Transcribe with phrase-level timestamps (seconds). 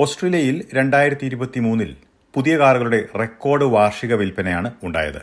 [0.00, 1.96] ഓസ്ട്രേലിയയിൽ രണ്ടായിരത്തി ഇരുപത്തി മൂന്നിൽ
[2.34, 5.22] പുതിയ കാറുകളുടെ റെക്കോർഡ് വാർഷിക വിൽപ്പനയാണ് ഉണ്ടായത്.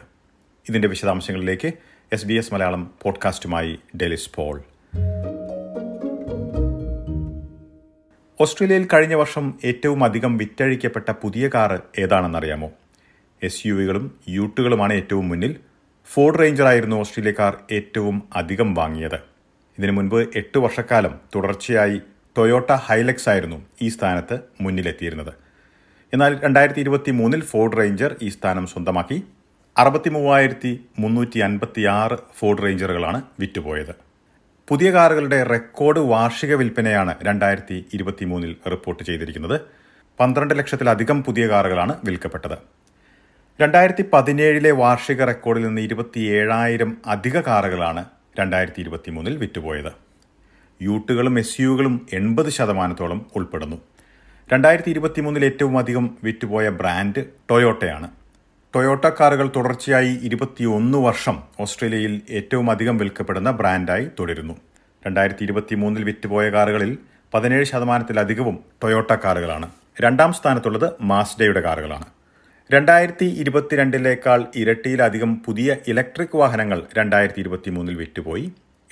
[0.69, 1.71] ഇതിന്റെ വിശദാംശങ്ങളിലേക്ക്
[2.13, 4.63] എസ് ബി എസ് മലയാളം പോഡ്കാസ്റ്റുമായി ഡെലിസ് പോൾ.
[8.41, 12.71] ഓസ്ട്രേലിയയിൽ കഴിഞ്ഞ വർഷം ഏറ്റവും അധികം വിറ്റഴിക്കപ്പെട്ട പുതിയ കാറ് ഏതാണെന്നറിയാമോ?
[13.43, 15.55] എസ് യു വികളും യൂട്ടുകളുമാണ് ഏറ്റവും മുന്നിൽ.
[16.05, 19.15] ഫോർഡ് റേഞ്ചറായിരുന്നു ഓസ്ട്രേലിയക്കാർ ഏറ്റവും അധികം വാങ്ങിയത്.
[19.79, 22.01] ഇതിനു മുൻപ് എട്ട് വർഷക്കാലം തുടർച്ചയായി
[22.37, 25.33] ടൊയോട്ട ഹൈലക്സ് ആയിരുന്നു ഈ സ്ഥാനത്ത് മുന്നിലെത്തിയിരുന്നത്.
[26.13, 29.23] എന്നാൽ രണ്ടായിരത്തി ഇരുപത്തി മൂന്നിൽ ഫോർഡ് റേഞ്ചർ ഈ സ്ഥാനം സ്വന്തമാക്കി.
[29.77, 33.93] അറുപത്തി മൂവായിരത്തി മുന്നൂറ്റി അൻപത്തി ആറ് ഫോർഡ് റേഞ്ചറുകളാണ് വിറ്റുപോയത്.
[34.69, 39.61] പുതിയ കാറുകളുടെ റെക്കോർഡ് വാർഷിക വിൽപ്പനയാണ് രണ്ടായിരത്തി ഇരുപത്തി മൂന്നിൽ റിപ്പോർട്ട് ചെയ്തിരിക്കുന്നത്.
[40.19, 42.57] പന്ത്രണ്ട് ലക്ഷത്തിലധികം പുതിയ കാറുകളാണ് വിൽക്കപ്പെട്ടത്.
[43.61, 48.05] രണ്ടായിരത്തി പതിനേഴിലെ വാർഷിക റെക്കോർഡിൽ നിന്ന് ഇരുപത്തിയേഴായിരം അധിക കാറുകളാണ്
[48.39, 50.02] രണ്ടായിരത്തി ഇരുപത്തി മൂന്നിൽ വിറ്റുപോയത്.
[50.87, 53.77] യൂട്ടുകളും എസ് യുകളും എൺപത് ശതമാനത്തോളം ഉൾപ്പെടുന്നു.
[54.53, 57.21] രണ്ടായിരത്തി ഇരുപത്തി മൂന്നിൽ ഏറ്റവും അധികം വിറ്റുപോയ ബ്രാൻഡ്
[57.51, 58.07] ടൊയോട്ടയാണ്.
[58.75, 64.55] ടൊയോട്ട കാറുകൾ തുടർച്ചയായി ഇരുപത്തിയൊന്ന് വർഷം ഓസ്ട്രേലിയയിൽ ഏറ്റവും അധികം വിൽക്കപ്പെടുന്ന ബ്രാൻഡായി തുടരുന്നു.
[65.07, 66.91] രണ്ടായിരത്തി ഇരുപത്തി മൂന്നിൽ വിറ്റുപോയ കാറുകളിൽ
[67.33, 69.67] പതിനേഴ് ശതമാനത്തിലധികവും ടൊയോട്ട കാറുകളാണ്.
[70.01, 72.05] രണ്ടാം സ്ഥാനത്തുള്ളത് മാസ്ഡയുടെ കാറുകളാണ്.
[72.73, 78.45] രണ്ടായിരത്തി ഇരുപത്തിരണ്ടിലേക്കാൾ ഇരട്ടിയിലധികം പുതിയ ഇലക്ട്രിക് വാഹനങ്ങൾ രണ്ടായിരത്തി ഇരുപത്തി മൂന്നിൽ വിറ്റുപോയി.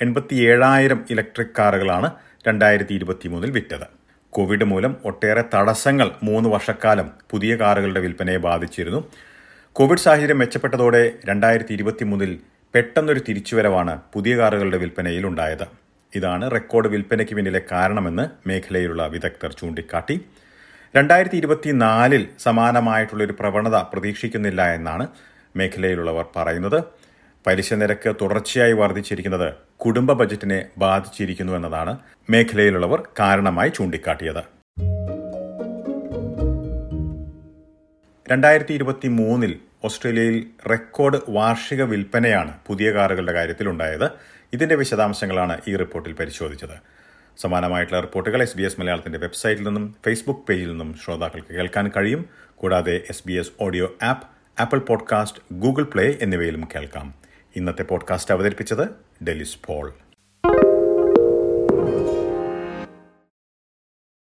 [0.03, 2.07] എൺപത്തിയേഴായിരം ഇലക്ട്രിക് കാറുകളാണ്
[2.47, 3.87] രണ്ടായിരത്തി ഇരുപത്തി മൂന്നിൽ വിറ്റത്.
[4.29, 8.99] കോവിഡ് മൂലം ഒട്ടേറെ തടസ്സങ്ങൾ മൂന്ന് വർഷക്കാലം പുതിയ കാറുകളുടെ വിൽപ്പനയെ ബാധിച്ചിരുന്നു.
[9.75, 12.31] കോവിഡ് സാഹചര്യം മെച്ചപ്പെട്ടതോടെ രണ്ടായിരത്തി ഇരുപത്തി മൂന്നിൽ
[12.73, 15.65] പെട്ടെന്നൊരു തിരിച്ചുവരവാണ് പുതിയ കാറുകളുടെ വിൽപ്പനയിൽ ഉണ്ടായത്.
[16.15, 20.15] ഇതാണ് റെക്കോർഡ് വിൽപ്പനയ്ക്ക് പിന്നിലെ കാരണമെന്ന് മേഖലയിലുള്ള വിദഗ്ധർ ചൂണ്ടിക്കാട്ടി.
[20.95, 25.07] രണ്ടായിരത്തി ഇരുപത്തിനാലിൽ സമാനമായിട്ടുള്ളൊരു പ്രവണത പ്രതീക്ഷിക്കുന്നില്ല എന്നാണ്
[25.55, 26.79] മേഖലയിലുള്ളവർ പറയുന്നത്.
[27.47, 31.97] പലിശ നിരക്ക് തുടർച്ചയായി വർദ്ധിച്ചിരിക്കുന്നത് കുടുംബ ബജറ്റിനെ ബാധിച്ചിരിക്കുന്നു എന്നതാണ്
[32.29, 34.43] മേഖലയിലുള്ളവർ കാരണമായി ചൂണ്ടിക്കാട്ടിയത്.
[38.31, 44.09] രണ്ടായിരത്തി ഇരുപത്തി മൂന്നിൽ ഓസ്ട്രേലിയയിൽ റെക്കോർഡ് വാർഷിക വിൽപ്പനയാണ് പുതിയ കാറുകളുടെ കാര്യത്തിൽ ഉണ്ടായത്
[44.53, 46.77] ഇതിന്റെ വിശദാംശങ്ങളാണ് ഈ റിപ്പോർട്ടിൽ പരിശോധിച്ചത്.
[47.37, 52.25] സമാനമായിട്ടുള്ള റിപ്പോർട്ടുകൾ എസ് ബി എസ് മലയാളത്തിന്റെ വെബ്സൈറ്റിൽ നിന്നും ഫേസ്ബുക്ക് പേജിൽ നിന്നും ശ്രോതാക്കൾക്ക് കേൾക്കാൻ കഴിയും.
[52.55, 54.27] കൂടാതെ S B S audio app
[54.61, 57.30] Apple podcast Google play എന്നിവയിലും കേൾക്കാം.
[57.55, 58.89] ഇന്നത്തെ പോഡ്കാസ്റ്റ് അവതരിപ്പിച്ചത്
[59.23, 59.93] ഡെലിസ് പോൾ.